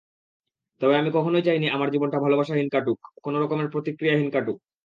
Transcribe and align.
তবে 0.81 0.93
আমি 0.97 1.09
কখনোই 1.13 1.43
চাইনি 1.43 1.65
আমার 1.69 1.89
জীবনটা 1.93 2.17
ভালোবাসাহীন 2.19 2.67
কাটুক, 2.69 2.99
কোনো 3.23 3.37
রকমের 3.39 3.67
প্রতিক্রিয়াহীন 3.73 4.29
কাটুক। 4.35 4.57